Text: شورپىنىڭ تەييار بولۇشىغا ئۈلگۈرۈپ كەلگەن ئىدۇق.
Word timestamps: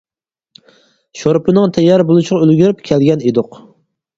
شورپىنىڭ 1.21 1.75
تەييار 1.75 2.05
بولۇشىغا 2.13 2.43
ئۈلگۈرۈپ 2.47 2.83
كەلگەن 2.91 3.29
ئىدۇق. 3.31 3.63